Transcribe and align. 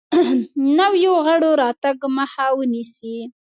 نویو 0.77 1.13
غړو 1.25 1.51
راتګ 1.61 1.97
مخه 2.17 2.45
ونیسي. 2.57 3.17